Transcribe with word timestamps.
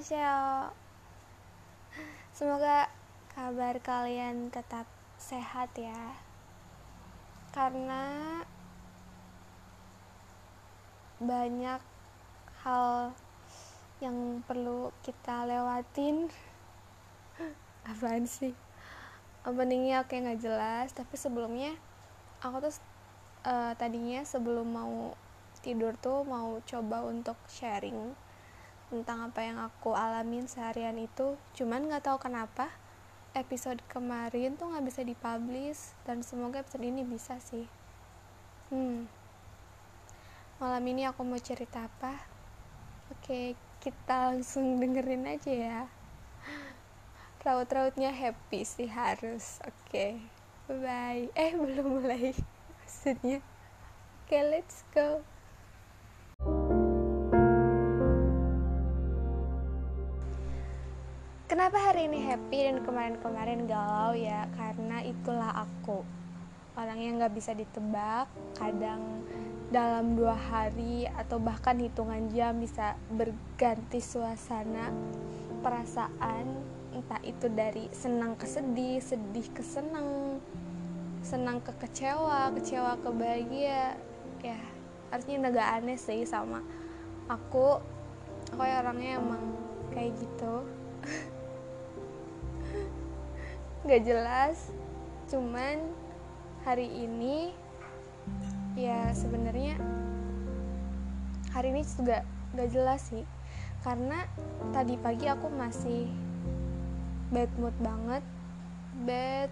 Annyeonghaseyo 0.00 0.72
Semoga 2.32 2.88
kabar 3.36 3.76
kalian 3.84 4.48
tetap 4.48 4.88
sehat 5.20 5.76
ya. 5.76 6.16
Karena 7.52 8.40
banyak 11.20 11.84
hal 12.64 13.12
yang 14.00 14.40
perlu 14.48 14.88
kita 15.04 15.44
lewatin. 15.44 16.32
Apaan 17.92 18.24
sih? 18.24 18.56
Openingnya 19.44 20.08
oke 20.08 20.16
nggak 20.16 20.40
jelas. 20.40 20.96
Tapi 20.96 21.12
sebelumnya 21.20 21.76
aku 22.40 22.72
tuh 22.72 22.72
uh, 23.44 23.76
tadinya 23.76 24.24
sebelum 24.24 24.64
mau 24.64 25.12
tidur 25.60 25.92
tuh 26.00 26.24
mau 26.24 26.56
coba 26.64 27.04
untuk 27.04 27.36
sharing 27.52 28.29
tentang 28.90 29.30
apa 29.30 29.40
yang 29.46 29.62
aku 29.62 29.94
alamin 29.94 30.50
seharian 30.50 30.98
itu 30.98 31.38
cuman 31.54 31.86
nggak 31.86 32.10
tahu 32.10 32.18
kenapa 32.18 32.74
episode 33.38 33.78
kemarin 33.86 34.58
tuh 34.58 34.74
nggak 34.74 34.86
bisa 34.90 35.00
dipublish 35.06 35.94
dan 36.02 36.26
semoga 36.26 36.66
episode 36.66 36.82
ini 36.82 37.06
bisa 37.06 37.38
sih. 37.38 37.70
Hmm. 38.74 39.06
Malam 40.58 40.84
ini 40.90 41.06
aku 41.06 41.22
mau 41.22 41.38
cerita 41.38 41.86
apa? 41.86 42.18
Oke 43.14 43.54
kita 43.78 44.34
langsung 44.34 44.82
dengerin 44.82 45.30
aja 45.30 45.52
ya. 45.54 45.80
Raut-rautnya 47.46 48.10
happy 48.10 48.66
sih 48.66 48.90
harus. 48.90 49.62
Oke. 49.62 50.18
Bye 50.66 50.78
bye 50.82 51.24
eh 51.38 51.54
belum 51.62 52.02
mulai 52.02 52.34
maksudnya. 52.82 53.38
Oke 54.26 54.38
let's 54.50 54.82
go 54.90 55.22
Kenapa 61.60 61.92
hari 61.92 62.08
ini 62.08 62.24
happy 62.24 62.72
dan 62.72 62.80
kemarin-kemarin 62.88 63.68
galau 63.68 64.16
ya? 64.16 64.48
Karena 64.56 65.04
itulah 65.04 65.52
aku. 65.68 66.00
Orang 66.72 66.96
yang 66.96 67.20
gak 67.20 67.36
bisa 67.36 67.52
ditebak 67.52 68.32
Kadang 68.56 69.28
dalam 69.68 70.16
dua 70.16 70.40
hari 70.40 71.04
atau 71.04 71.36
bahkan 71.36 71.76
hitungan 71.76 72.32
jam 72.32 72.56
bisa 72.56 72.96
berganti 73.12 74.00
suasana 74.00 74.88
Perasaan 75.60 76.48
entah 76.96 77.20
itu 77.28 77.52
dari 77.52 77.92
senang 77.92 78.40
ke 78.40 78.48
sedih, 78.48 78.96
sedih 79.04 79.44
ke 79.52 79.60
senang 79.60 80.40
Senang 81.20 81.60
ke 81.60 81.76
kecewa, 81.76 82.56
kecewa 82.56 82.96
ke 83.04 83.10
bahagia. 83.12 84.00
Ya 84.40 84.56
artinya 85.12 85.52
agak 85.52 85.68
aneh 85.76 86.00
sih 86.00 86.24
sama 86.24 86.64
aku. 87.28 87.84
Aku 88.48 88.64
ya 88.64 88.80
orangnya 88.80 89.20
emang 89.20 89.44
kayak 89.92 90.16
gitu 90.16 90.79
nggak 93.84 94.02
jelas. 94.04 94.72
Cuman 95.30 95.80
hari 96.66 96.88
ini 96.90 97.54
ya 98.76 99.08
sebenarnya 99.16 99.80
hari 101.50 101.72
ini 101.72 101.82
juga 101.84 102.22
nggak 102.52 102.70
jelas 102.70 103.00
sih. 103.08 103.24
Karena 103.80 104.28
tadi 104.76 105.00
pagi 105.00 105.24
aku 105.24 105.48
masih 105.48 106.10
bad 107.32 107.50
mood 107.56 107.76
banget. 107.80 108.24
Bad 109.08 109.50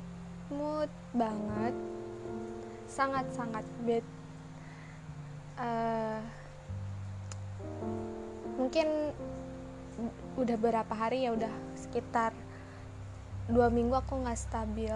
mood 0.52 0.90
banget. 1.16 1.74
Sangat 2.84 3.24
sangat 3.32 3.64
bad. 3.88 4.04
Uh, 5.58 6.22
mungkin 8.54 9.10
udah 10.38 10.54
berapa 10.54 10.94
hari 10.94 11.26
ya 11.26 11.34
udah 11.34 11.50
sekitar 11.74 12.30
dua 13.48 13.72
minggu 13.72 13.96
aku 13.96 14.20
nggak 14.20 14.36
stabil 14.36 14.92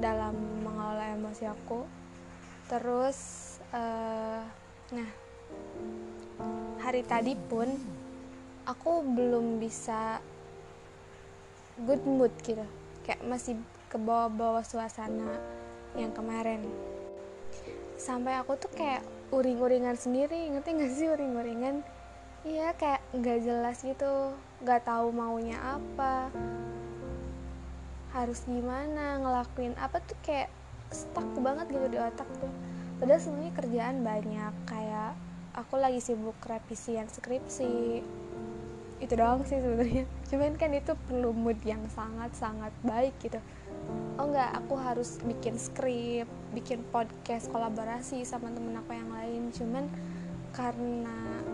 dalam 0.00 0.32
mengelola 0.64 1.12
emosi 1.12 1.44
aku. 1.44 1.84
Terus 2.72 3.18
uh, 3.76 4.40
nah 4.96 5.10
hari 6.80 7.04
tadi 7.04 7.36
pun 7.36 7.68
aku 8.64 9.04
belum 9.04 9.60
bisa 9.60 10.24
good 11.84 12.00
mood 12.08 12.32
gitu. 12.40 12.64
Kayak 13.04 13.22
masih 13.28 13.60
ke 13.92 14.00
bawah-bawah 14.00 14.64
suasana 14.64 15.36
yang 16.00 16.16
kemarin. 16.16 16.64
Sampai 18.00 18.40
aku 18.40 18.56
tuh 18.56 18.72
kayak 18.72 19.04
uring-uringan 19.32 20.00
sendiri 20.00 20.48
ngerti 20.48 20.70
gak 20.80 20.92
sih 20.96 21.08
uring-uringan? 21.12 21.84
Iya 22.46 22.72
kayak 22.78 23.02
nggak 23.10 23.38
jelas 23.42 23.82
gitu 23.82 24.32
nggak 24.62 24.86
tahu 24.86 25.10
maunya 25.10 25.58
apa 25.60 26.30
harus 28.16 28.48
gimana 28.48 29.20
ngelakuin 29.20 29.76
apa 29.76 30.00
tuh 30.00 30.16
kayak 30.24 30.48
stuck 30.88 31.28
banget 31.36 31.68
gitu 31.68 31.86
di 31.92 31.98
otak 32.00 32.24
tuh. 32.40 32.48
Padahal 32.96 33.20
sebenarnya 33.20 33.52
kerjaan 33.52 33.96
banyak 34.00 34.54
kayak 34.64 35.12
aku 35.52 35.76
lagi 35.76 36.00
sibuk 36.00 36.40
revisian 36.48 37.12
skripsi. 37.12 38.00
Itu 38.96 39.12
doang 39.12 39.44
sih 39.44 39.60
sebenarnya. 39.60 40.08
Cuman 40.32 40.56
kan 40.56 40.72
itu 40.72 40.96
perlu 40.96 41.36
mood 41.36 41.60
yang 41.68 41.84
sangat 41.92 42.32
sangat 42.32 42.72
baik 42.80 43.12
gitu. 43.20 43.36
Oh 44.16 44.32
enggak 44.32 44.50
aku 44.64 44.74
harus 44.80 45.20
bikin 45.22 45.60
skrip 45.60 46.26
bikin 46.56 46.80
podcast 46.88 47.52
kolaborasi 47.52 48.24
sama 48.24 48.48
temen 48.48 48.80
aku 48.80 48.96
yang 48.96 49.12
lain. 49.12 49.52
Cuman 49.52 49.92
karena 50.56 51.44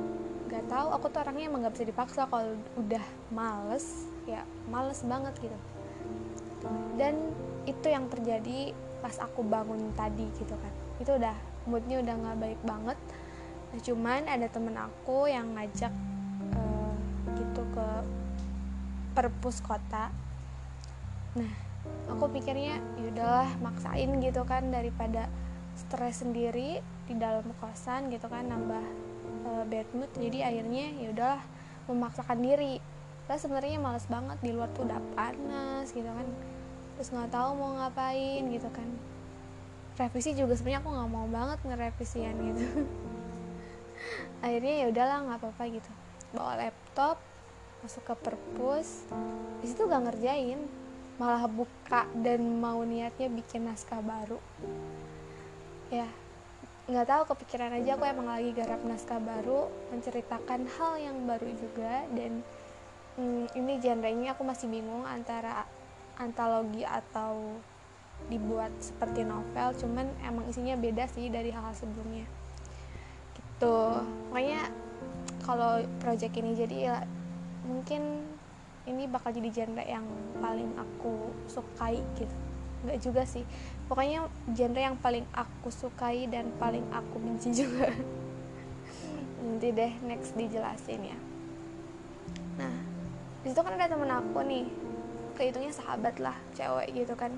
nggak 0.47 0.71
tahu 0.71 0.94
aku 0.94 1.11
tuh 1.11 1.27
orangnya 1.27 1.50
emang 1.50 1.67
nggak 1.67 1.75
bisa 1.75 1.91
dipaksa. 1.91 2.31
Kalau 2.31 2.55
udah 2.79 3.03
males 3.34 4.06
ya 4.31 4.47
males 4.71 5.03
banget 5.03 5.34
gitu 5.43 5.59
dan 6.99 7.15
itu 7.67 7.87
yang 7.87 8.11
terjadi 8.11 8.75
pas 9.03 9.19
aku 9.19 9.43
bangun 9.43 9.91
tadi 9.99 10.27
gitu 10.39 10.55
kan. 10.59 10.73
Itu 11.03 11.19
udah 11.19 11.34
moodnya 11.67 12.03
udah 12.03 12.15
nggak 12.15 12.39
baik 12.39 12.61
banget. 12.62 12.99
Nah, 13.73 13.81
cuman 13.81 14.23
ada 14.28 14.47
temen 14.50 14.77
aku 14.77 15.31
yang 15.31 15.55
ngajak 15.56 15.93
uh, 16.55 16.95
gitu 17.39 17.62
ke 17.75 17.89
perpus 19.12 19.59
kota. 19.62 20.12
Nah 21.37 21.53
aku 22.11 22.31
pikirnya 22.31 22.79
yaudahlah 22.99 23.50
maksain 23.59 24.11
gitu 24.23 24.43
kan 24.47 24.71
daripada 24.71 25.27
stres 25.75 26.23
sendiri 26.23 26.79
di 27.09 27.15
dalam 27.19 27.47
kosan 27.59 28.12
gitu 28.12 28.29
kan 28.31 28.47
nambah 28.47 28.84
uh, 29.49 29.65
bad 29.67 29.89
mood. 29.97 30.11
Jadi 30.15 30.44
akhirnya 30.44 30.87
yaudahlah 31.03 31.43
memaksakan 31.91 32.39
diri. 32.39 32.79
Saya 33.27 33.39
sebenarnya 33.39 33.79
males 33.79 34.06
banget 34.11 34.39
di 34.43 34.50
luar 34.50 34.69
tuh 34.75 34.84
udah 34.84 35.00
panas 35.15 35.89
gitu 35.94 36.11
kan 36.11 36.27
terus 36.97 37.09
nggak 37.13 37.33
tahu 37.33 37.51
mau 37.57 37.73
ngapain 37.81 38.43
gitu 38.53 38.69
kan. 38.73 38.89
Revisi 39.97 40.33
juga 40.33 40.57
sebenarnya 40.57 40.81
aku 40.81 40.91
nggak 40.91 41.11
mau 41.13 41.27
banget 41.29 41.59
ngerevisian 41.65 42.35
gitu. 42.53 42.67
Akhirnya 44.45 44.75
ya 44.83 44.87
udahlah 44.91 45.19
nggak 45.29 45.39
apa-apa 45.39 45.63
gitu. 45.71 45.93
Bawa 46.33 46.53
laptop 46.59 47.17
masuk 47.83 48.03
ke 48.07 48.15
perpus. 48.19 49.05
Di 49.61 49.67
situ 49.69 49.85
gak 49.87 50.07
ngerjain. 50.07 50.63
Malah 51.21 51.45
buka 51.47 52.09
dan 52.19 52.41
mau 52.59 52.81
niatnya 52.83 53.29
bikin 53.29 53.69
naskah 53.69 54.01
baru. 54.01 54.41
Ya 55.93 56.09
nggak 56.83 57.07
tahu 57.07 57.23
kepikiran 57.31 57.79
aja 57.79 57.95
aku 57.95 58.05
emang 58.11 58.27
lagi 58.27 58.51
garap 58.51 58.83
naskah 58.83 59.23
baru 59.23 59.71
menceritakan 59.95 60.67
hal 60.67 60.93
yang 60.99 61.17
baru 61.29 61.51
juga. 61.55 62.09
Dan 62.11 62.43
hmm, 63.21 63.55
ini 63.55 63.79
genrenya 63.79 64.35
aku 64.35 64.43
masih 64.43 64.67
bingung 64.67 65.05
antara 65.05 65.69
antologi 66.22 66.87
atau 66.87 67.59
dibuat 68.31 68.71
seperti 68.78 69.27
novel 69.27 69.75
cuman 69.75 70.06
emang 70.22 70.47
isinya 70.47 70.78
beda 70.78 71.10
sih 71.10 71.27
dari 71.27 71.50
hal-hal 71.50 71.75
sebelumnya. 71.75 72.27
Gitu. 73.34 73.78
Makanya 74.31 74.70
kalau 75.43 75.82
project 75.99 76.35
ini 76.38 76.55
jadi 76.55 76.76
ya 76.79 76.97
mungkin 77.67 78.23
ini 78.87 79.06
bakal 79.06 79.31
jadi 79.35 79.50
genre 79.50 79.82
yang 79.82 80.06
paling 80.38 80.70
aku 80.79 81.35
sukai 81.50 81.99
gitu. 82.19 82.35
Nggak 82.87 82.99
juga 83.02 83.23
sih. 83.26 83.47
Pokoknya 83.87 84.26
genre 84.55 84.81
yang 84.82 84.99
paling 84.99 85.26
aku 85.35 85.70
sukai 85.70 86.26
dan 86.31 86.50
paling 86.58 86.87
aku 86.94 87.19
benci 87.19 87.50
juga. 87.67 87.91
Nanti 89.43 89.69
deh 89.75 89.93
next 90.06 90.38
dijelasin 90.38 91.02
ya. 91.02 91.19
Nah 92.58 92.75
di 93.43 93.50
situ 93.50 93.58
kan 93.58 93.75
ada 93.75 93.91
temen 93.91 94.06
aku 94.06 94.38
nih 94.47 94.67
kehitungnya 95.37 95.73
sahabat 95.75 96.17
lah 96.20 96.37
cewek 96.56 96.93
gitu 96.93 97.14
kan. 97.17 97.32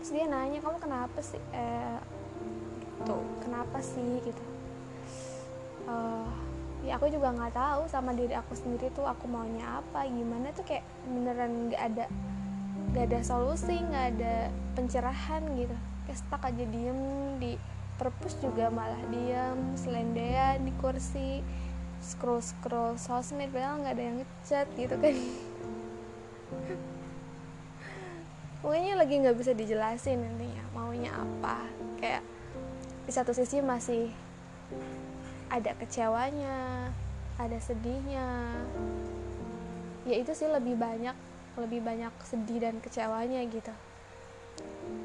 Terus 0.00 0.10
dia 0.14 0.26
nanya 0.26 0.58
kamu 0.58 0.78
kenapa 0.82 1.18
sih? 1.22 1.40
Eh, 1.54 1.98
gitu 3.02 3.16
kenapa 3.42 3.78
sih? 3.82 4.22
gitu. 4.22 4.44
Uh, 5.82 6.30
ya 6.86 6.98
aku 6.98 7.10
juga 7.10 7.34
nggak 7.34 7.54
tahu 7.54 7.82
sama 7.90 8.14
diri 8.14 8.34
aku 8.34 8.54
sendiri 8.54 8.90
tuh 8.94 9.06
aku 9.06 9.26
maunya 9.26 9.82
apa 9.82 10.06
gimana 10.06 10.54
tuh 10.54 10.62
kayak 10.62 10.86
beneran 11.06 11.70
nggak 11.70 11.82
ada 11.82 12.04
nggak 12.94 13.04
ada 13.10 13.20
solusi 13.22 13.78
nggak 13.78 14.06
ada 14.18 14.34
pencerahan 14.78 15.42
gitu. 15.58 15.74
Kayak 16.06 16.18
stuck 16.18 16.42
aja 16.42 16.64
diem 16.66 17.00
di 17.38 17.58
perpus 17.98 18.34
juga 18.42 18.66
malah 18.70 18.98
diem 19.14 19.78
selendean 19.78 20.66
di 20.66 20.72
kursi 20.82 21.42
scroll 22.02 22.42
scroll 22.42 22.98
sosmed 22.98 23.54
padahal 23.54 23.78
nggak 23.78 23.94
ada 23.94 24.02
yang 24.02 24.16
ngechat 24.18 24.66
gitu 24.74 24.94
kan 24.98 25.14
pokoknya 28.62 28.94
lagi 28.94 29.18
nggak 29.18 29.36
bisa 29.36 29.52
dijelasin 29.52 30.22
intinya 30.22 30.64
maunya 30.72 31.10
apa. 31.10 31.66
Kayak 31.98 32.22
di 33.02 33.12
satu 33.12 33.34
sisi 33.34 33.58
masih 33.58 34.08
ada 35.50 35.74
kecewanya 35.76 36.88
ada 37.36 37.58
sedihnya. 37.58 38.54
Ya 40.06 40.14
itu 40.16 40.32
sih 40.32 40.46
lebih 40.46 40.78
banyak 40.78 41.14
lebih 41.58 41.84
banyak 41.84 42.14
sedih 42.24 42.62
dan 42.62 42.78
kecewanya 42.78 43.42
gitu. 43.50 43.74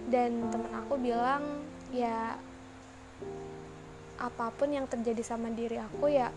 Dan 0.08 0.48
temen 0.54 0.72
aku 0.72 0.96
bilang 1.02 1.66
ya 1.92 2.38
apa 4.18 4.50
pun 4.54 4.74
yang 4.74 4.90
terjadi 4.90 5.22
sama 5.22 5.54
diri 5.54 5.78
aku 5.78 6.10
ya 6.10 6.34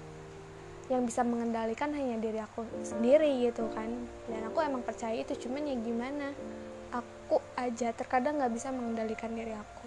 yang 0.90 1.06
bisa 1.06 1.22
mengendalikan 1.22 1.94
hanya 1.94 2.18
diri 2.18 2.42
aku 2.42 2.66
sendiri 2.82 3.46
gitu 3.46 3.68
kan. 3.70 3.88
Dan 4.26 4.48
aku 4.50 4.58
emang 4.64 4.82
percaya 4.82 5.14
itu 5.14 5.36
cuman 5.46 5.68
ya 5.68 5.76
gimana 5.78 6.34
aku 7.30 7.38
aja 7.54 7.94
terkadang 7.94 8.42
nggak 8.42 8.58
bisa 8.58 8.74
mengendalikan 8.74 9.30
diri 9.30 9.54
aku. 9.54 9.86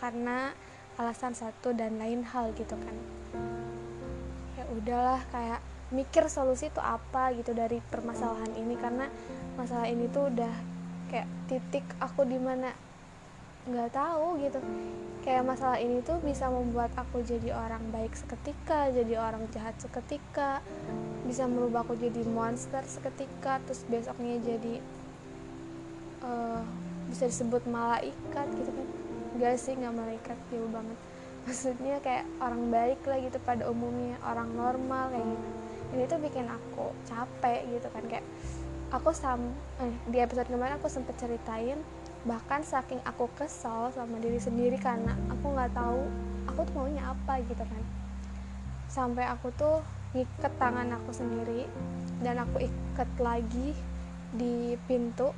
Karena 0.00 0.48
alasan 0.96 1.36
satu 1.36 1.76
dan 1.76 2.00
lain 2.00 2.24
hal 2.24 2.56
gitu 2.56 2.72
kan. 2.72 2.96
Ya 4.56 4.64
udahlah 4.72 5.20
kayak 5.28 5.60
mikir 5.92 6.24
solusi 6.32 6.72
itu 6.72 6.80
apa 6.80 7.36
gitu 7.36 7.52
dari 7.52 7.84
permasalahan 7.92 8.48
ini. 8.56 8.80
Karena 8.80 9.12
masalah 9.60 9.92
ini 9.92 10.08
tuh 10.08 10.32
udah 10.32 10.54
kayak 11.12 11.28
titik 11.52 11.84
aku 12.00 12.24
di 12.24 12.40
mana 12.40 12.72
nggak 13.68 13.92
tahu 13.92 14.40
gitu. 14.40 14.64
Kayak 15.20 15.44
masalah 15.44 15.76
ini 15.76 16.00
tuh 16.00 16.16
bisa 16.24 16.48
membuat 16.48 16.96
aku 16.96 17.20
jadi 17.20 17.52
orang 17.52 17.92
baik 17.92 18.16
seketika 18.16 18.88
jadi 18.88 19.20
orang 19.20 19.52
jahat 19.52 19.76
seketika 19.76 20.64
bisa 21.28 21.44
merubah 21.44 21.84
aku 21.84 21.92
jadi 22.00 22.24
monster 22.24 22.80
seketika 22.88 23.60
terus 23.68 23.84
besoknya 23.88 24.40
jadi 24.40 24.80
uh, 26.24 26.64
bisa 27.12 27.28
disebut 27.28 27.62
malaikat 27.68 28.46
gitu 28.56 28.70
kan? 28.72 28.88
Gak 29.36 29.54
sih 29.60 29.76
nggak 29.76 29.94
malaikat 29.94 30.38
jauh 30.48 30.70
banget. 30.72 30.98
Maksudnya 31.44 32.00
kayak 32.00 32.24
orang 32.40 32.72
baik 32.72 33.00
lah 33.04 33.20
gitu 33.20 33.38
pada 33.44 33.68
umumnya 33.68 34.16
orang 34.24 34.48
normal 34.56 35.12
kayak 35.12 35.26
gitu. 35.28 35.48
Ini 35.94 36.02
tuh 36.08 36.18
bikin 36.18 36.46
aku 36.48 36.90
capek 37.06 37.60
gitu 37.70 37.86
kan 37.92 38.04
kayak 38.08 38.26
aku 38.90 39.10
sam 39.10 39.42
eh, 39.82 39.94
di 40.06 40.18
episode 40.22 40.46
kemarin 40.46 40.78
aku 40.78 40.86
sempet 40.86 41.18
ceritain 41.18 41.78
bahkan 42.24 42.64
saking 42.64 43.02
aku 43.04 43.28
kesal 43.36 43.92
sama 43.92 44.16
diri 44.16 44.40
sendiri 44.40 44.80
karena 44.80 45.12
aku 45.28 45.52
nggak 45.52 45.76
tahu 45.76 46.08
aku 46.48 46.60
tuh 46.64 46.74
maunya 46.74 47.04
apa 47.04 47.42
gitu 47.44 47.62
kan. 47.62 47.84
Sampai 48.88 49.28
aku 49.28 49.52
tuh 49.54 49.84
ngiket 50.14 50.52
tangan 50.56 50.88
aku 50.94 51.10
sendiri 51.10 51.66
dan 52.22 52.38
aku 52.40 52.62
ikat 52.64 53.10
lagi 53.18 53.74
di 54.30 54.78
pintu 54.86 55.34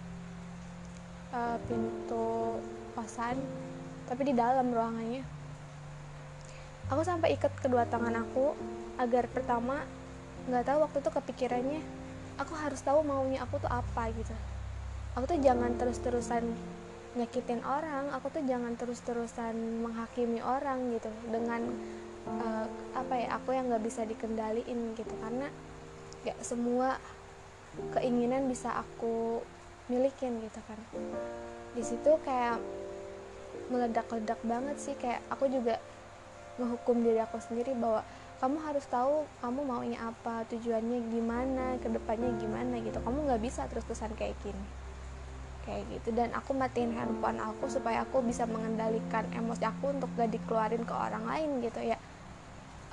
uh, 1.37 1.57
pintu 1.69 2.57
kosan 2.97 3.37
tapi 4.09 4.33
di 4.33 4.35
dalam 4.35 4.73
ruangannya. 4.73 5.23
Aku 6.87 7.03
sampai 7.03 7.35
ikat 7.35 7.51
kedua 7.59 7.83
tangan 7.91 8.15
aku 8.23 8.55
agar 8.97 9.27
pertama 9.27 9.83
nggak 10.47 10.65
tahu 10.65 10.79
waktu 10.87 10.99
itu 11.03 11.11
kepikirannya 11.11 11.83
aku 12.39 12.55
harus 12.55 12.79
tahu 12.81 13.03
maunya 13.03 13.43
aku 13.43 13.59
tuh 13.59 13.69
apa 13.69 14.09
gitu. 14.15 14.33
Aku 15.19 15.27
tuh 15.27 15.39
jangan 15.43 15.75
terus-terusan 15.75 16.47
nyakitin 17.17 17.65
orang 17.65 18.13
aku 18.13 18.29
tuh 18.29 18.45
jangan 18.45 18.77
terus-terusan 18.77 19.57
menghakimi 19.83 20.45
orang 20.45 20.93
gitu 20.95 21.09
dengan 21.33 21.65
uh, 22.29 22.69
apa 22.95 23.15
ya 23.17 23.29
aku 23.41 23.57
yang 23.57 23.67
nggak 23.67 23.83
bisa 23.83 24.07
dikendaliin 24.07 24.95
gitu. 24.95 25.15
Karena 25.19 25.51
ya 26.23 26.39
semua 26.39 27.03
keinginan 27.99 28.47
bisa 28.47 28.71
aku 28.71 29.43
milikin 29.87 30.43
gitu 30.43 30.61
kan. 30.67 30.79
Di 31.75 31.83
situ 31.83 32.11
kayak 32.25 32.59
meledak-ledak 33.71 34.39
banget 34.47 34.77
sih 34.79 34.95
kayak 34.95 35.23
aku 35.31 35.51
juga 35.51 35.83
menghukum 36.57 37.03
diri 37.03 37.21
aku 37.21 37.37
sendiri 37.43 37.75
bahwa 37.77 38.07
kamu 38.37 38.57
harus 38.69 38.85
tahu 38.89 39.25
kamu 39.41 39.61
maunya 39.65 39.99
apa 40.13 40.45
tujuannya 40.53 41.09
gimana 41.09 41.81
ke 41.81 41.89
depannya 41.89 42.37
gimana 42.37 42.81
gitu. 42.85 43.01
Kamu 43.01 43.27
nggak 43.29 43.43
bisa 43.43 43.65
terus-terusan 43.69 44.13
kayak 44.17 44.37
gini. 44.45 44.67
Kayak 45.65 45.83
gitu. 45.99 46.15
Dan 46.15 46.31
aku 46.37 46.55
matiin 46.55 46.95
handphone 46.95 47.41
aku 47.43 47.67
supaya 47.67 48.05
aku 48.05 48.23
bisa 48.23 48.47
mengendalikan 48.47 49.27
emosi 49.35 49.67
aku 49.67 49.91
untuk 49.91 50.07
gak 50.15 50.31
dikeluarin 50.31 50.87
ke 50.87 50.95
orang 50.95 51.27
lain 51.27 51.59
gitu 51.59 51.81
ya. 51.83 51.99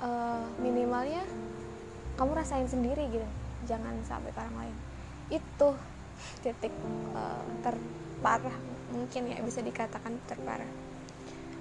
Uh, 0.02 0.42
minimalnya 0.58 1.22
kamu 2.18 2.34
rasain 2.34 2.66
sendiri 2.66 3.06
gitu. 3.14 3.28
Jangan 3.70 3.94
sampai 4.02 4.34
ke 4.34 4.38
orang 4.42 4.56
lain. 4.58 4.76
Itu 5.38 5.78
titik 6.40 6.72
uh, 7.16 7.44
terparah 7.62 8.54
mungkin 8.94 9.30
ya 9.30 9.42
bisa 9.42 9.60
dikatakan 9.60 10.18
terparah. 10.30 10.68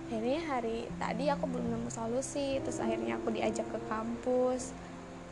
Akhirnya 0.10 0.42
hari 0.46 0.86
tadi 1.02 1.26
aku 1.32 1.50
belum 1.50 1.74
nemu 1.74 1.90
solusi 1.90 2.62
terus 2.62 2.78
akhirnya 2.78 3.18
aku 3.18 3.34
diajak 3.34 3.66
ke 3.66 3.80
kampus 3.90 4.76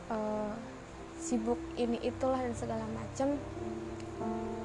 uh, 0.10 0.54
sibuk 1.22 1.62
ini 1.78 2.02
itulah 2.02 2.42
dan 2.42 2.58
segala 2.58 2.86
macem 2.98 3.38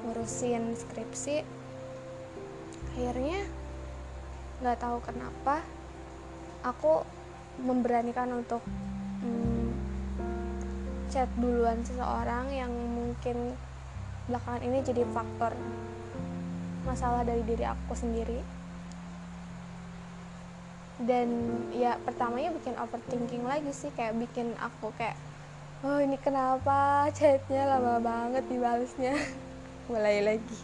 ngurusin 0.07 0.73
skripsi. 0.73 1.45
Akhirnya 2.97 3.45
nggak 4.57 4.79
tahu 4.81 4.97
kenapa 5.05 5.61
aku 6.65 7.05
memberanikan 7.61 8.33
untuk 8.33 8.65
hmm, 9.21 9.69
chat 11.13 11.29
duluan 11.37 11.85
seseorang 11.85 12.49
yang 12.49 12.73
mungkin 12.73 13.53
belakangan 14.27 14.61
ini 14.63 14.77
jadi 14.83 15.03
faktor 15.15 15.55
masalah 16.83 17.23
dari 17.23 17.43
diri 17.43 17.63
aku 17.67 17.95
sendiri. 17.95 18.39
Dan 20.97 21.29
ya 21.71 21.95
pertamanya 22.01 22.51
bikin 22.57 22.73
overthinking 22.75 23.43
lagi 23.45 23.69
sih 23.69 23.93
kayak 23.93 24.17
bikin 24.17 24.57
aku 24.57 24.89
kayak 24.97 25.15
oh 25.85 26.01
ini 26.01 26.17
kenapa? 26.17 27.07
Chatnya 27.13 27.69
lama 27.69 28.01
banget 28.01 28.43
dibalasnya. 28.49 29.13
Mulai 29.91 30.25
lagi. 30.25 30.57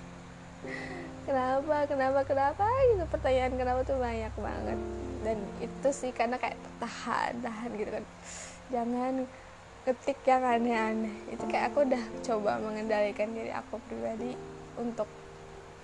Kenapa? 1.23 1.87
Kenapa? 1.87 2.19
Kenapa? 2.27 2.65
Gitu 2.65 3.05
pertanyaan 3.07 3.53
kenapa 3.55 3.79
tuh 3.87 3.97
banyak 4.01 4.33
banget. 4.35 4.79
Dan 5.23 5.37
itu 5.63 5.89
sih 5.95 6.11
karena 6.11 6.35
kayak 6.35 6.59
tahan 6.81 7.39
tahan 7.39 7.69
gitu 7.79 7.91
kan. 7.93 8.05
Jangan 8.73 9.13
ketik 9.83 10.19
yang 10.23 10.43
aneh-aneh. 10.43 11.15
Itu 11.27 11.43
kayak 11.47 11.75
aku 11.75 11.83
udah 11.83 12.03
coba 12.23 12.51
mengendalikan 12.63 13.35
diri 13.35 13.51
aku 13.51 13.79
pribadi 13.87 14.35
untuk 14.79 15.07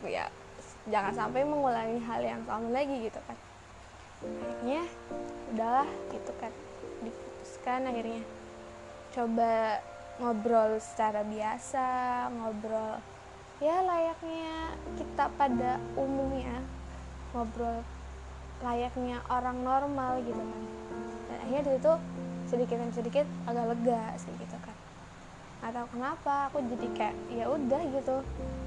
ya 0.07 0.31
jangan 0.88 1.12
sampai 1.12 1.43
mengulangi 1.43 2.00
hal 2.07 2.21
yang 2.24 2.41
sama 2.47 2.71
lagi 2.71 2.95
gitu 3.03 3.19
kan. 3.27 3.38
Akhirnya 4.24 4.83
udahlah 5.51 5.89
gitu 6.15 6.31
kan. 6.39 6.51
Diputuskan 7.03 7.81
akhirnya. 7.91 8.24
Coba 9.12 9.83
ngobrol 10.19 10.79
secara 10.83 11.24
biasa 11.24 11.88
ngobrol 12.35 13.00
ya 13.59 13.83
layaknya 13.83 14.79
kita 14.95 15.27
pada 15.35 15.75
umumnya. 16.00 16.63
Ngobrol 17.35 17.83
layaknya 18.63 19.19
orang 19.27 19.59
normal 19.59 20.24
gitu 20.24 20.39
kan. 20.39 20.63
Dan 21.27 21.38
akhirnya 21.43 21.63
dari 21.67 21.79
itu 21.83 21.93
sedikit 22.50 22.82
demi 22.82 22.91
sedikit 22.91 23.25
agak 23.46 23.65
lega 23.70 24.01
sih 24.18 24.34
gitu 24.41 24.58
kan. 24.65 24.75
Atau 25.62 25.86
kenapa 25.94 26.50
aku 26.50 26.65
jadi 26.65 26.88
kayak 26.98 27.15
ya 27.29 27.46
udah 27.46 27.82
gitu. 27.94 28.15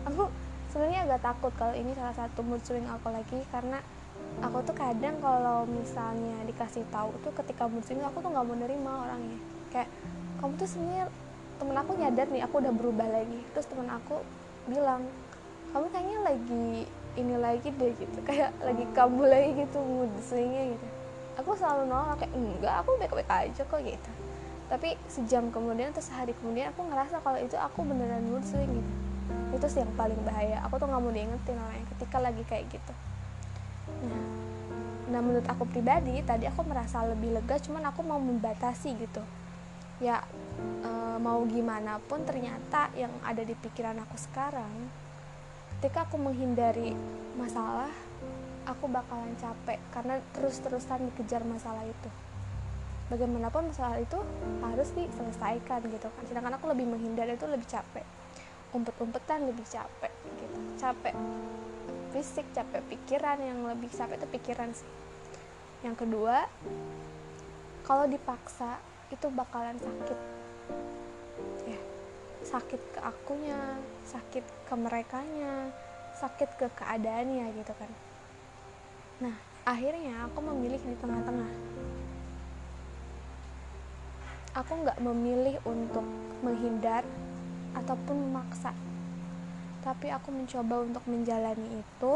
Aku 0.07 0.31
sebenarnya 0.71 1.05
agak 1.11 1.21
takut 1.27 1.53
kalau 1.59 1.75
ini 1.75 1.91
salah 1.99 2.15
satu 2.15 2.47
mood 2.47 2.63
swing 2.63 2.87
aku 2.87 3.11
lagi 3.11 3.43
karena 3.51 3.83
aku 4.41 4.63
tuh 4.65 4.77
kadang 4.79 5.19
kalau 5.19 5.67
misalnya 5.67 6.39
dikasih 6.47 6.87
tahu 6.95 7.11
tuh 7.27 7.35
ketika 7.43 7.67
mood 7.67 7.83
swing 7.83 8.01
aku 8.07 8.23
tuh 8.23 8.31
nggak 8.31 8.47
mau 8.47 8.57
nerima 8.57 8.93
orangnya. 9.03 9.39
Kayak 9.75 9.91
kamu 10.39 10.53
tuh 10.63 10.69
sebenarnya 10.71 11.07
temen 11.59 11.77
aku 11.77 11.93
nyadar 11.99 12.27
nih 12.31 12.43
aku 12.47 12.55
udah 12.63 12.73
berubah 12.73 13.09
lagi. 13.11 13.41
Terus 13.51 13.67
temen 13.67 13.91
aku 13.91 14.23
bilang 14.71 15.03
kamu 15.75 15.87
kayaknya 15.91 16.19
lagi 16.23 16.87
ini 17.19 17.35
lagi 17.35 17.69
deh 17.75 17.93
gitu. 17.99 18.19
Kayak 18.23 18.55
lagi 18.63 18.87
kabul 18.95 19.27
lagi 19.27 19.59
gitu 19.59 19.83
mood 19.83 20.13
swingnya 20.23 20.79
gitu 20.79 21.02
aku 21.37 21.57
selalu 21.57 21.89
nolak 21.89 22.21
kayak 22.21 22.33
enggak 22.37 22.75
aku 22.85 22.91
baik-baik 23.01 23.31
aja 23.31 23.63
kok 23.65 23.81
gitu. 23.81 24.11
Tapi 24.69 24.97
sejam 25.09 25.53
kemudian 25.53 25.93
atau 25.93 26.05
sehari 26.05 26.33
kemudian 26.37 26.73
aku 26.73 26.85
ngerasa 26.89 27.21
kalau 27.21 27.39
itu 27.41 27.57
aku 27.57 27.85
beneran 27.85 28.25
swing 28.45 28.73
gitu. 28.73 28.93
Itu 29.53 29.67
sih 29.69 29.81
yang 29.85 29.93
paling 29.97 30.21
bahaya. 30.25 30.65
Aku 30.69 30.81
tuh 30.81 30.89
nggak 30.89 31.03
mau 31.03 31.13
diingetin 31.13 31.57
orang 31.61 31.85
ketika 31.97 32.17
lagi 32.21 32.43
kayak 32.49 32.69
gitu. 32.73 32.93
Nah 34.09 34.43
nah 35.13 35.21
menurut 35.21 35.45
aku 35.45 35.69
pribadi 35.69 36.25
tadi 36.25 36.49
aku 36.49 36.65
merasa 36.65 37.05
lebih 37.05 37.37
lega 37.37 37.61
cuman 37.61 37.85
aku 37.93 38.01
mau 38.01 38.17
membatasi 38.17 38.97
gitu. 38.97 39.21
Ya 40.01 40.25
e, 40.81 40.91
mau 41.21 41.45
gimana 41.45 42.01
pun 42.01 42.25
ternyata 42.25 42.89
yang 42.97 43.13
ada 43.21 43.45
di 43.45 43.53
pikiran 43.53 44.01
aku 44.01 44.17
sekarang 44.17 44.89
ketika 45.79 46.09
aku 46.09 46.17
menghindari 46.17 46.97
masalah 47.37 47.93
aku 48.67 48.87
bakalan 48.87 49.35
capek 49.39 49.79
karena 49.91 50.23
terus-terusan 50.37 51.11
dikejar 51.13 51.43
masalah 51.43 51.83
itu. 51.83 52.11
Bagaimanapun 53.11 53.75
masalah 53.75 54.01
itu 54.01 54.17
harus 54.63 54.89
diselesaikan 54.97 55.85
gitu 55.91 56.09
kan. 56.09 56.23
Sedangkan 56.25 56.57
aku 56.57 56.71
lebih 56.71 56.89
menghindar 56.89 57.29
itu 57.29 57.45
lebih 57.45 57.67
capek. 57.69 58.07
Umpet-umpetan 58.73 59.45
lebih 59.45 59.67
capek 59.69 60.13
gitu. 60.41 60.59
Capek 60.81 61.15
fisik 62.13 62.45
capek 62.53 62.85
pikiran 62.93 63.41
yang 63.41 63.65
lebih 63.67 63.89
capek 63.93 64.21
itu 64.21 64.29
pikiran 64.33 64.71
sih. 64.73 64.89
Yang 65.85 66.07
kedua 66.07 66.47
kalau 67.83 68.07
dipaksa 68.07 68.79
itu 69.11 69.27
bakalan 69.29 69.77
sakit. 69.77 70.19
Ya 71.69 71.81
sakit 72.43 72.81
ke 72.97 73.01
akunya 73.03 73.59
sakit 74.09 74.45
ke 74.67 74.75
merekanya 74.75 75.71
sakit 76.19 76.51
ke 76.59 76.67
keadaannya 76.75 77.55
gitu 77.55 77.73
kan 77.79 77.91
nah 79.23 79.35
akhirnya 79.63 80.27
aku 80.27 80.43
memilih 80.43 80.83
di 80.83 80.97
tengah-tengah 80.99 81.51
aku 84.53 84.73
nggak 84.85 84.99
memilih 85.01 85.57
untuk 85.65 86.05
menghindar 86.45 87.05
ataupun 87.73 88.17
memaksa. 88.29 88.77
Tapi 89.83 90.13
aku 90.15 90.31
mencoba 90.31 90.85
untuk 90.87 91.03
menjalani 91.09 91.83
itu 91.83 92.13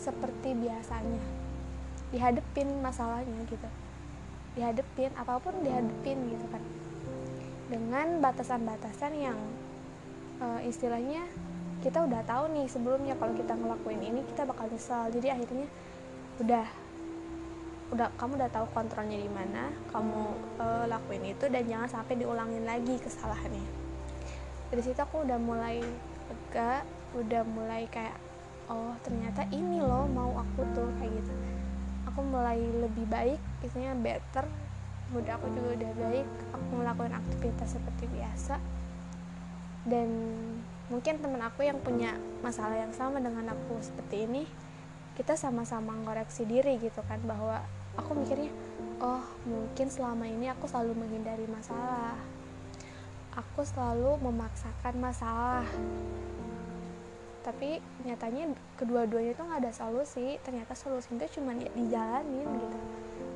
seperti 0.00 0.56
biasanya. 0.56 1.20
Dihadepin 2.14 2.80
masalahnya 2.80 3.44
gitu. 3.50 3.68
Dihadepin 4.56 5.12
apa 5.18 5.36
pun 5.42 5.52
dihadepin 5.60 6.18
gitu 6.32 6.46
kan. 6.48 6.62
Dengan 7.68 8.24
batasan-batasan 8.24 9.12
yang 9.18 9.36
uh, 10.40 10.60
istilahnya 10.64 11.20
kita 11.84 12.08
udah 12.08 12.24
tahu 12.24 12.48
nih 12.56 12.66
sebelumnya 12.66 13.14
kalau 13.20 13.36
kita 13.36 13.54
ngelakuin 13.54 14.02
ini 14.02 14.20
kita 14.34 14.42
bakal 14.42 14.66
nyesal 14.66 15.06
jadi 15.14 15.38
akhirnya 15.38 15.70
udah. 16.38 16.66
Udah 17.88 18.12
kamu 18.20 18.36
udah 18.36 18.50
tahu 18.52 18.66
kontrolnya 18.76 19.16
di 19.16 19.30
mana 19.32 19.72
kamu 19.88 20.22
uh, 20.60 20.84
lakuin 20.92 21.24
itu 21.32 21.48
dan 21.48 21.64
jangan 21.64 21.88
sampai 21.88 22.20
diulangin 22.20 22.68
lagi 22.68 23.00
kesalahannya. 23.00 23.64
Dari 24.68 24.82
situ 24.84 25.00
aku 25.00 25.24
udah 25.24 25.40
mulai 25.40 25.80
lega 26.28 26.84
udah 27.16 27.40
mulai 27.48 27.88
kayak 27.88 28.20
oh 28.68 28.92
ternyata 29.00 29.48
ini 29.48 29.80
loh 29.80 30.04
mau 30.04 30.36
aku 30.36 30.68
tuh 30.76 30.92
kayak 31.00 31.16
gitu. 31.16 31.32
Aku 32.12 32.20
mulai 32.20 32.60
lebih 32.60 33.08
baik 33.08 33.40
biasanya 33.64 33.96
better. 33.96 34.44
Udah 35.16 35.40
aku 35.40 35.48
juga 35.56 35.80
udah 35.80 35.92
baik 35.96 36.28
aku 36.52 36.70
melakukan 36.76 37.16
aktivitas 37.16 37.80
seperti 37.80 38.04
biasa. 38.12 38.60
Dan 39.88 40.08
mungkin 40.92 41.24
teman 41.24 41.40
aku 41.40 41.64
yang 41.64 41.80
punya 41.80 42.20
masalah 42.44 42.76
yang 42.76 42.92
sama 42.92 43.16
dengan 43.16 43.48
aku 43.56 43.80
seperti 43.80 44.28
ini 44.28 44.44
kita 45.18 45.34
sama-sama 45.34 45.98
ngoreksi 46.06 46.46
diri 46.46 46.78
gitu 46.78 47.02
kan 47.10 47.18
bahwa 47.26 47.58
aku 47.98 48.14
mikirnya 48.14 48.54
oh 49.02 49.26
mungkin 49.50 49.90
selama 49.90 50.30
ini 50.30 50.46
aku 50.46 50.70
selalu 50.70 50.94
menghindari 50.94 51.42
masalah. 51.50 52.14
Aku 53.34 53.66
selalu 53.66 54.18
memaksakan 54.22 54.94
masalah. 54.98 55.66
Tapi 57.42 57.82
nyatanya 58.06 58.54
kedua-duanya 58.78 59.34
itu 59.34 59.42
nggak 59.42 59.62
ada 59.66 59.72
solusi. 59.74 60.38
Ternyata 60.42 60.78
solusi 60.78 61.10
itu 61.14 61.42
cuma 61.42 61.54
ya 61.54 61.70
dijalanin 61.74 62.46
gitu. 62.46 62.78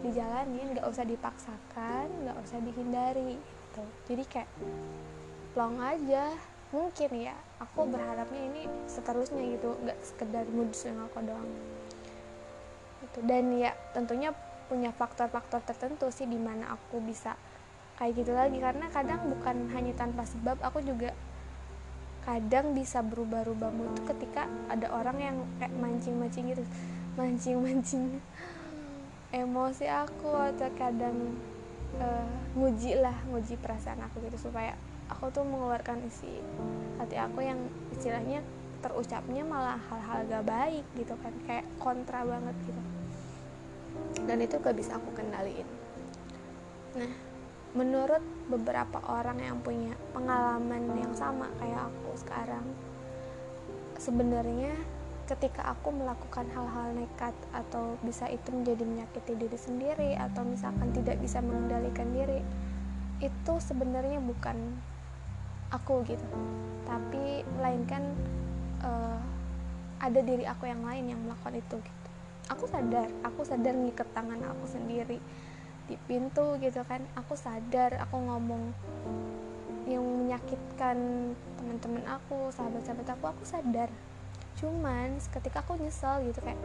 Dijalanin 0.06 0.66
nggak 0.78 0.86
usah 0.86 1.02
dipaksakan 1.02 2.06
nggak 2.26 2.38
usah 2.46 2.58
dihindari 2.62 3.38
gitu. 3.42 3.84
Jadi 4.06 4.22
kayak 4.30 4.50
long 5.58 5.82
aja 5.82 6.30
mungkin 6.72 7.10
ya 7.20 7.36
aku 7.60 7.84
berharapnya 7.84 8.42
ini 8.48 8.62
seterusnya 8.88 9.44
gitu 9.44 9.76
nggak 9.84 9.98
sekedar 10.00 10.48
mood 10.48 10.72
swing 10.72 10.96
aku 10.96 11.20
doang. 11.20 11.52
Itu 13.04 13.20
dan 13.28 13.52
ya 13.52 13.76
tentunya 13.92 14.32
punya 14.72 14.88
faktor-faktor 14.96 15.60
tertentu 15.68 16.08
sih 16.08 16.24
di 16.24 16.40
mana 16.40 16.72
aku 16.72 17.04
bisa 17.04 17.36
kayak 18.00 18.24
gitu 18.24 18.32
lagi. 18.32 18.56
Karena 18.56 18.88
kadang 18.88 19.20
bukan 19.28 19.68
hanya 19.76 19.92
tanpa 19.92 20.24
sebab 20.24 20.56
aku 20.64 20.80
juga 20.80 21.12
kadang 22.24 22.72
bisa 22.72 23.04
berubah-ubah 23.04 23.70
mood 23.70 24.00
ketika 24.08 24.48
ada 24.72 24.88
orang 24.96 25.18
yang 25.20 25.36
kayak 25.60 25.76
mancing-mancing 25.76 26.56
gitu. 26.56 26.64
Mancing-mancing 27.20 28.16
emosi 29.44 29.92
aku 29.92 30.32
atau 30.32 30.72
kadang 30.80 31.36
uh, 32.00 32.28
nguji 32.56 32.96
lah 32.96 33.16
nguji 33.28 33.60
perasaan 33.60 34.00
aku 34.08 34.24
gitu 34.24 34.48
supaya 34.48 34.72
aku 35.12 35.28
tuh 35.30 35.44
mengeluarkan 35.44 36.00
isi 36.08 36.40
hati 36.96 37.20
aku 37.20 37.44
yang 37.44 37.60
istilahnya 37.92 38.40
terucapnya 38.82 39.46
malah 39.46 39.78
hal-hal 39.92 40.26
gak 40.26 40.44
baik 40.48 40.84
gitu 40.98 41.14
kan 41.22 41.34
kayak 41.46 41.66
kontra 41.78 42.26
banget 42.26 42.56
gitu. 42.66 42.82
Dan 44.26 44.42
itu 44.42 44.56
gak 44.58 44.74
bisa 44.74 44.98
aku 44.98 45.12
kendaliin. 45.14 45.68
Nah 46.98 47.32
menurut 47.72 48.20
beberapa 48.52 49.00
orang 49.08 49.40
yang 49.40 49.56
punya 49.64 49.96
pengalaman 50.12 50.92
yang 50.92 51.14
sama 51.16 51.48
kayak 51.56 51.88
aku 51.88 52.10
sekarang 52.20 52.64
sebenarnya 53.96 54.76
ketika 55.24 55.72
aku 55.72 55.88
melakukan 55.88 56.44
hal-hal 56.52 56.92
nekat 56.92 57.32
atau 57.56 57.96
bisa 58.04 58.28
itu 58.28 58.52
menjadi 58.52 58.84
menyakiti 58.84 59.32
diri 59.40 59.56
sendiri 59.56 60.10
atau 60.20 60.44
misalkan 60.44 60.92
tidak 60.92 61.16
bisa 61.24 61.40
mengendalikan 61.40 62.12
diri 62.12 62.44
itu 63.24 63.54
sebenarnya 63.56 64.20
bukan 64.20 64.76
aku 65.72 66.04
gitu. 66.04 66.24
Tapi 66.84 67.42
melainkan 67.56 68.04
uh, 68.84 69.18
ada 69.98 70.20
diri 70.20 70.44
aku 70.44 70.68
yang 70.68 70.84
lain 70.84 71.16
yang 71.16 71.20
melakukan 71.24 71.56
itu 71.56 71.76
gitu. 71.80 72.08
Aku 72.52 72.68
sadar 72.68 73.08
aku 73.24 73.48
sadar 73.48 73.72
ngikat 73.72 74.06
tangan 74.12 74.38
aku 74.44 74.64
sendiri 74.68 75.18
di 75.88 75.96
pintu 76.04 76.60
gitu 76.60 76.84
kan. 76.84 77.00
Aku 77.16 77.34
sadar 77.34 77.96
aku 78.04 78.16
ngomong 78.20 78.76
yang 79.88 80.04
menyakitkan 80.04 80.96
teman-teman 81.58 82.04
aku 82.06 82.52
sahabat-sahabat 82.54 83.08
aku 83.18 83.24
aku 83.32 83.44
sadar. 83.48 83.88
Cuman 84.60 85.18
ketika 85.18 85.64
aku 85.64 85.80
nyesel 85.80 86.22
gitu 86.28 86.38
kayak 86.44 86.60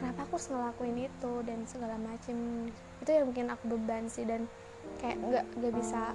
kenapa 0.00 0.24
aku 0.26 0.36
harus 0.36 0.48
ngelakuin 0.50 0.98
itu? 1.06 1.32
dan 1.46 1.58
segala 1.64 1.96
macem. 2.00 2.68
Itu 3.00 3.10
yang 3.12 3.30
bikin 3.32 3.48
aku 3.48 3.64
beban 3.76 4.08
sih 4.08 4.24
dan 4.26 4.48
kayak 5.00 5.16
nggak 5.20 5.44
nggak 5.60 5.74
bisa 5.76 6.12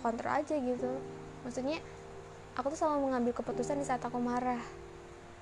kontrol 0.00 0.32
aja 0.32 0.54
gitu. 0.56 0.90
Maksudnya 1.44 1.78
aku 2.56 2.72
tuh 2.72 2.78
selalu 2.78 3.10
mengambil 3.10 3.32
keputusan 3.36 3.80
di 3.80 3.86
saat 3.86 4.02
aku 4.02 4.18
marah. 4.18 4.62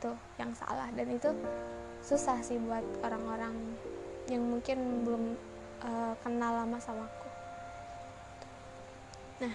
Tuh 0.03 0.17
yang 0.37 0.53
salah. 0.55 0.91
Dan 0.93 1.15
itu 1.15 1.31
susah 2.05 2.41
sih 2.45 2.61
buat 2.61 2.85
orang-orang 3.01 3.55
yang 4.29 4.45
mungkin 4.45 5.05
belum 5.05 5.25
uh, 5.85 6.15
kenal 6.21 6.65
lama 6.65 6.79
sama 6.81 7.09
aku. 7.09 7.29
Nah 9.45 9.55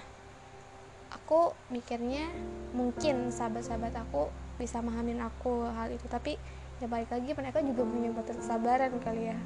aku 1.10 1.53
mikirnya 1.74 2.29
mungkin 2.74 3.34
sahabat-sahabat 3.34 3.94
aku 4.08 4.29
bisa 4.58 4.82
memahamin 4.82 5.22
aku 5.22 5.70
hal 5.74 5.94
itu. 5.94 6.06
Tapi 6.10 6.38
ya 6.79 6.88
balik 6.88 7.12
lagi 7.12 7.36
mereka 7.36 7.60
juga 7.60 7.84
punya 7.84 8.10
batas 8.15 8.39
kesabaran 8.39 8.96
kali 9.03 9.36
ya 9.36 9.39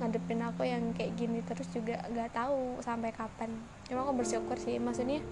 ngadepin 0.00 0.42
aku 0.42 0.66
yang 0.66 0.90
kayak 0.96 1.14
gini 1.14 1.40
terus 1.46 1.70
juga 1.70 2.02
gak 2.10 2.34
tahu 2.34 2.82
sampai 2.82 3.14
kapan. 3.14 3.50
Cuma 3.86 4.02
aku 4.02 4.24
bersyukur 4.24 4.58
sih 4.58 4.78
maksudnya 4.82 5.22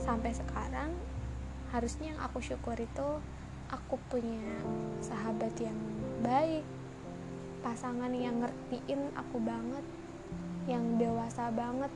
sampai 0.00 0.34
sekarang 0.36 0.92
harusnya 1.72 2.12
yang 2.12 2.20
aku 2.20 2.44
syukur 2.44 2.76
itu 2.76 3.08
aku 3.72 3.96
punya 4.12 4.44
sahabat 5.00 5.56
yang 5.56 5.78
baik 6.20 6.60
pasangan 7.64 8.12
yang 8.12 8.42
ngertiin 8.42 9.14
aku 9.16 9.40
banget 9.40 9.84
yang 10.66 11.00
dewasa 11.00 11.50
banget 11.50 11.90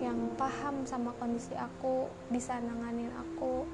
yang 0.00 0.16
paham 0.34 0.82
sama 0.88 1.14
kondisi 1.20 1.54
aku 1.54 2.10
bisa 2.32 2.58
nanganin 2.58 3.12
aku. 3.14 3.68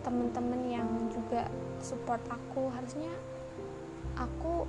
Temen-temen 0.00 0.62
yang 0.70 0.88
juga 1.10 1.50
support 1.82 2.22
aku 2.30 2.70
harusnya 2.70 3.10
aku 4.16 4.64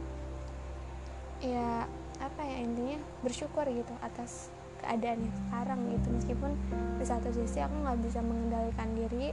ya 1.44 1.86
apa 2.18 2.42
ya 2.42 2.58
intinya 2.66 2.98
bersyukur 3.22 3.66
gitu 3.70 3.94
atas 4.02 4.50
keadaan 4.82 5.22
yang 5.22 5.36
sekarang 5.46 5.80
gitu. 5.94 6.08
Meskipun 6.14 6.52
di 6.98 7.06
satu 7.06 7.30
sisi 7.34 7.62
aku 7.62 7.76
nggak 7.82 8.00
bisa 8.02 8.20
mengendalikan 8.22 8.90
diri 8.98 9.30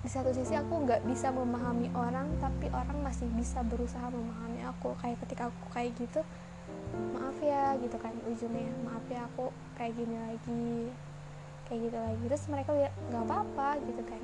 di 0.00 0.08
satu 0.08 0.32
sisi 0.32 0.56
aku 0.56 0.88
nggak 0.88 1.04
bisa 1.04 1.28
memahami 1.28 1.92
orang 1.92 2.32
tapi 2.40 2.72
orang 2.72 3.04
masih 3.04 3.28
bisa 3.34 3.60
berusaha 3.66 4.06
memahami 4.10 4.62
aku. 4.66 4.94
Kayak 5.02 5.18
ketika 5.26 5.42
aku 5.50 5.66
kayak 5.74 5.94
gitu 5.98 6.20
maaf 7.14 7.34
ya 7.42 7.74
gitu 7.82 7.98
kan 7.98 8.14
ujungnya 8.26 8.70
maaf 8.86 9.02
ya 9.10 9.26
aku 9.26 9.50
kayak 9.74 9.94
gini 9.98 10.16
lagi 10.18 10.74
kayak 11.66 11.80
gitu 11.90 11.98
lagi. 11.98 12.24
Terus 12.30 12.44
mereka 12.46 12.70
ya 12.78 12.90
nggak 13.10 13.22
apa-apa 13.26 13.68
gitu 13.86 14.02
kan. 14.06 14.22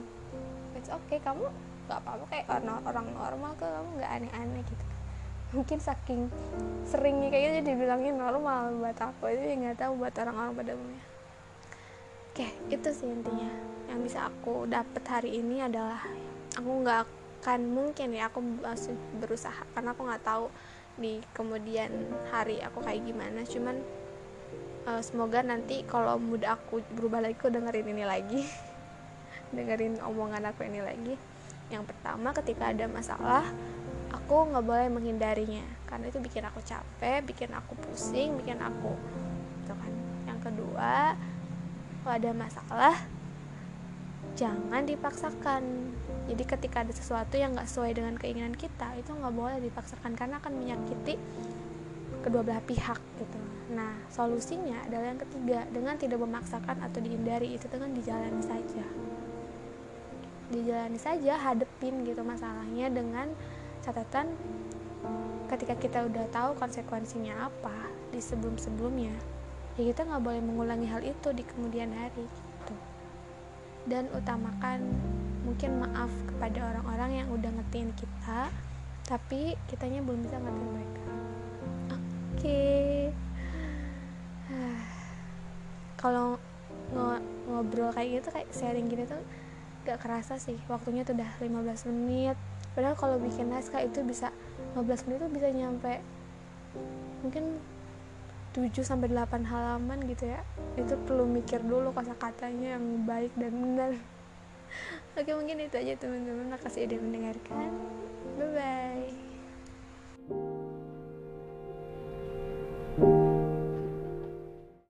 It's 0.79 0.91
okay 0.91 1.19
kamu 1.19 1.51
nggak 1.87 1.99
apa-apa 2.03 2.25
kayak 2.31 2.47
orang 2.51 2.83
orang 2.83 3.07
normal 3.15 3.53
ke 3.55 3.67
kamu 3.67 3.89
nggak 4.03 4.11
aneh-aneh 4.11 4.63
gitu 4.67 4.96
mungkin 5.55 5.79
saking 5.79 6.27
seringnya 6.83 7.31
kayaknya 7.31 7.63
gitu 7.63 7.69
dibilangin 7.75 8.19
normal 8.19 8.75
buat 8.83 8.99
aku 8.99 9.31
itu 9.31 9.43
ya 9.47 9.55
nggak 9.55 9.79
tahu 9.79 9.93
buat 10.03 10.15
orang-orang 10.19 10.53
pada 10.59 10.73
umumnya. 10.75 11.05
Oke 12.35 12.47
itu 12.71 12.89
sih 12.91 13.07
intinya. 13.07 13.51
Yang 13.87 14.01
bisa 14.11 14.19
aku 14.27 14.67
dapat 14.67 15.05
hari 15.07 15.39
ini 15.39 15.63
adalah 15.63 16.03
aku 16.59 16.71
nggak 16.83 16.99
akan 17.07 17.61
mungkin 17.71 18.11
ya 18.11 18.27
aku 18.27 18.43
masih 18.43 18.99
berusaha 19.23 19.63
karena 19.71 19.95
aku 19.95 20.03
nggak 20.03 20.25
tahu 20.27 20.51
di 20.99 21.23
kemudian 21.31 21.93
hari 22.35 22.59
aku 22.59 22.83
kayak 22.83 23.07
gimana. 23.07 23.47
Cuman 23.47 23.79
uh, 24.91 24.99
semoga 24.99 25.47
nanti 25.47 25.87
kalau 25.87 26.19
mood 26.19 26.43
aku 26.43 26.83
berubah 26.99 27.23
lagi 27.23 27.39
aku 27.39 27.55
dengerin 27.55 27.87
ini 27.95 28.05
lagi. 28.05 28.43
Dengerin 29.55 30.03
omongan 30.03 30.43
aku 30.51 30.67
ini 30.67 30.83
lagi. 30.83 31.15
Yang 31.71 31.95
pertama 31.95 32.35
ketika 32.35 32.75
ada 32.75 32.91
masalah 32.91 33.47
aku 34.27 34.51
nggak 34.51 34.67
boleh 34.67 34.91
menghindarinya. 34.91 35.63
Karena 35.87 36.11
itu 36.11 36.19
bikin 36.19 36.43
aku 36.43 36.59
capek 36.67 37.23
bikin 37.23 37.55
aku 37.55 37.79
pusing 37.79 38.35
bikin 38.43 38.59
aku 38.59 38.91
gitu 39.63 39.73
kan. 39.79 39.93
Yang 40.27 40.51
kedua 40.51 41.15
kalau 42.03 42.15
ada 42.19 42.31
masalah 42.35 42.95
jangan 44.35 44.83
dipaksakan. 44.83 45.63
Jadi 46.27 46.43
ketika 46.43 46.83
ada 46.83 46.91
sesuatu 46.91 47.39
yang 47.39 47.55
nggak 47.55 47.71
sesuai 47.71 47.95
dengan 47.95 48.19
keinginan 48.19 48.59
kita 48.59 48.99
itu 48.99 49.15
nggak 49.15 49.31
boleh 49.31 49.63
dipaksakan 49.63 50.19
karena 50.19 50.43
akan 50.43 50.59
menyakiti 50.59 51.15
kedua 52.27 52.43
belah 52.43 52.63
pihak 52.67 52.99
gitu. 53.23 53.39
Nah 53.79 53.95
solusinya 54.11 54.83
adalah 54.91 55.15
yang 55.15 55.23
ketiga 55.23 55.71
dengan 55.71 55.95
tidak 55.95 56.19
memaksakan 56.19 56.83
atau 56.83 56.99
dihindari 56.99 57.55
itu 57.55 57.71
dengan 57.71 57.95
dijalani 57.95 58.43
saja. 58.43 58.87
Dijalani 60.51 60.99
saja 60.99 61.39
hadepin 61.39 62.03
gitu 62.03 62.27
masalahnya 62.27 62.91
dengan 62.91 63.31
catatan 63.87 64.35
ketika 65.47 65.79
kita 65.79 65.99
udah 66.11 66.27
tahu 66.35 66.59
konsekuensinya 66.59 67.47
apa 67.47 67.87
di 68.11 68.19
sebelum 68.19 68.59
sebelumnya 68.59 69.15
ya 69.79 69.87
kita 69.95 70.03
nggak 70.03 70.23
boleh 70.27 70.43
mengulangi 70.43 70.91
hal 70.91 71.07
itu 71.07 71.31
di 71.31 71.47
kemudian 71.47 71.95
hari 71.95 72.27
dan 73.87 74.11
utamakan 74.11 74.83
mungkin 75.47 75.79
maaf 75.79 76.11
kepada 76.27 76.75
orang-orang 76.75 77.23
yang 77.23 77.29
udah 77.31 77.55
ngertiin 77.55 77.95
kita 77.95 78.51
tapi 79.07 79.55
kitanya 79.71 80.03
belum 80.03 80.27
bisa 80.27 80.43
ngertiin 80.43 80.71
mereka. 80.75 81.07
Oke. 81.95 82.43
Okay. 82.43 82.99
kalau 86.03 86.43
ngobrol 87.47 87.95
kayak 87.95 88.23
gitu 88.23 88.29
kayak 88.35 88.51
sharing 88.51 88.91
gini 88.91 89.07
tuh 89.07 89.23
gak 89.87 90.03
kerasa 90.03 90.35
sih 90.39 90.59
waktunya 90.67 91.07
tuh 91.07 91.15
udah 91.15 91.31
15 91.39 91.91
menit 91.95 92.35
padahal 92.77 92.95
kalau 92.95 93.17
bikin 93.17 93.49
naskah 93.49 93.81
itu 93.81 94.05
bisa 94.05 94.29
15 94.77 95.09
menit 95.09 95.19
tuh 95.25 95.33
bisa 95.33 95.49
nyampe 95.49 96.05
mungkin 97.25 97.57
7 98.57 98.73
sampai 98.81 99.13
8 99.13 99.45
halaman 99.45 100.01
gitu 100.09 100.33
ya. 100.33 100.41
Itu 100.81 100.97
perlu 101.05 101.29
mikir 101.29 101.61
dulu 101.61 101.93
kata-katanya 101.93 102.81
yang 102.81 103.05
baik 103.05 103.37
dan 103.37 103.53
benar. 103.53 103.91
Oke, 105.21 105.33
mungkin 105.37 105.61
itu 105.61 105.77
aja 105.77 105.93
teman-teman. 106.01 106.57
Makasih 106.57 106.89
udah 106.89 106.99
mendengarkan. 107.05 107.69
Bye 108.41 108.49
bye. 108.57 109.26